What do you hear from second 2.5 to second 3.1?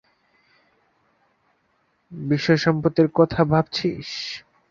সম্পত্তির